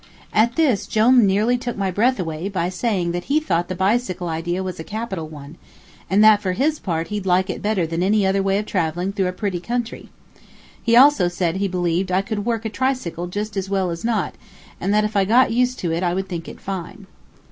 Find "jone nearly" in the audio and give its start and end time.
0.87-1.59